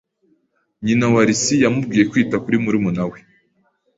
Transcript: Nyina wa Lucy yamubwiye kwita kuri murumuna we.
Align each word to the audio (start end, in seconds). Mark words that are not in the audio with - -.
Nyina 0.83 1.05
wa 1.13 1.21
Lucy 1.27 1.55
yamubwiye 1.63 2.03
kwita 2.11 2.35
kuri 2.43 2.57
murumuna 2.63 3.03
we. 3.09 3.17